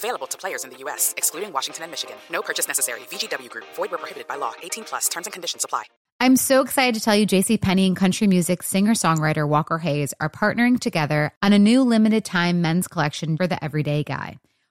[0.00, 2.16] Available to players in the U.S., excluding Washington and Michigan.
[2.30, 3.00] No purchase necessary.
[3.10, 3.66] VGW Group.
[3.74, 4.54] Void where prohibited by law.
[4.62, 5.08] 18 plus.
[5.10, 5.84] Terms and conditions apply.
[6.18, 10.30] I'm so excited to tell you JC Penney and country music singer-songwriter Walker Hayes are
[10.30, 14.38] partnering together on a new limited time men's collection for the everyday guy.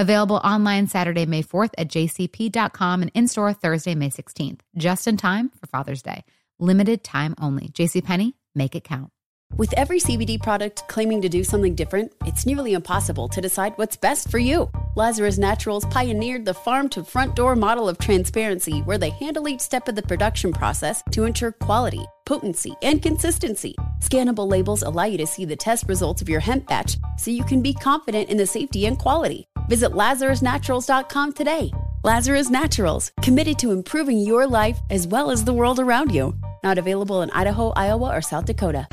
[0.00, 5.18] Available online Saturday, May 4th at jcp.com and in store Thursday, May 16th, just in
[5.18, 6.24] time for Father's Day.
[6.58, 7.68] Limited time only.
[7.68, 9.10] JCPenney, make it count.
[9.58, 13.96] With every CBD product claiming to do something different, it's nearly impossible to decide what's
[13.98, 14.70] best for you.
[14.96, 19.60] Lazarus Naturals pioneered the farm to front door model of transparency where they handle each
[19.60, 23.74] step of the production process to ensure quality, potency, and consistency.
[24.00, 27.44] Scannable labels allow you to see the test results of your hemp batch so you
[27.44, 29.46] can be confident in the safety and quality.
[29.70, 31.70] Visit LazarusNaturals.com today.
[32.02, 36.34] Lazarus Naturals, committed to improving your life as well as the world around you.
[36.64, 38.88] Not available in Idaho, Iowa, or South Dakota.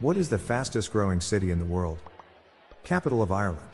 [0.00, 1.98] What is the fastest growing city in the world?
[2.84, 3.72] Capital of Ireland.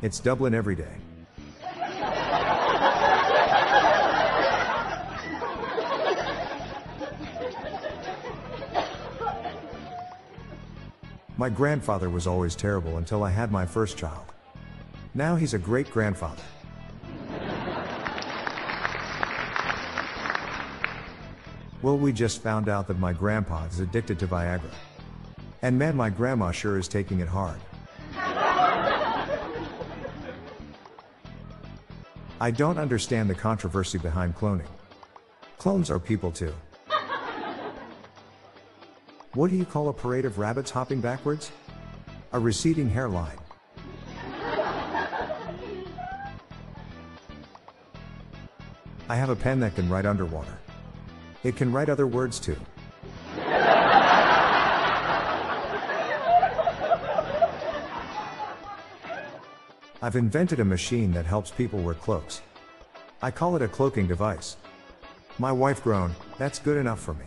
[0.00, 0.96] It's Dublin every day.
[11.40, 14.26] My grandfather was always terrible until I had my first child.
[15.14, 16.42] Now he's a great grandfather.
[21.80, 24.70] Well, we just found out that my grandpa is addicted to Viagra.
[25.62, 27.58] And man, my grandma sure is taking it hard.
[32.38, 34.68] I don't understand the controversy behind cloning.
[35.56, 36.52] Clones are people too.
[39.34, 41.52] What do you call a parade of rabbits hopping backwards?
[42.32, 43.38] A receding hairline.
[49.08, 50.58] I have a pen that can write underwater.
[51.44, 52.56] It can write other words too.
[60.02, 62.42] I've invented a machine that helps people wear cloaks.
[63.22, 64.56] I call it a cloaking device.
[65.38, 67.26] My wife groaned, that's good enough for me.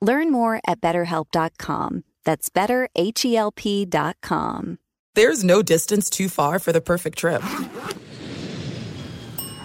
[0.00, 2.04] Learn more at betterhelp.com.
[2.24, 4.78] That's betterhelp.com.
[5.14, 7.42] There's no distance too far for the perfect trip.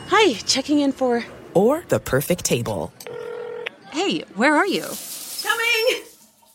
[0.08, 1.24] Hi, checking in for.
[1.54, 2.92] Or the perfect table.
[3.92, 4.86] Hey, where are you?
[5.44, 6.04] Coming!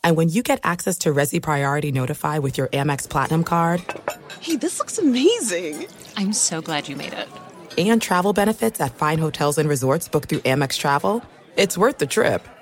[0.03, 3.83] And when you get access to Resy Priority Notify with your Amex Platinum card.
[4.41, 5.87] Hey, this looks amazing!
[6.17, 7.29] I'm so glad you made it.
[7.79, 11.23] And travel benefits at fine hotels and resorts booked through Amex Travel.
[11.57, 12.47] It's worth the trip.